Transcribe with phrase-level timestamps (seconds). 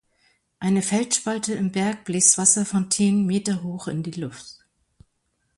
[0.57, 4.65] Eine Felsspalte im Berg bläst Wasserfontänen meterhoch in die Luft.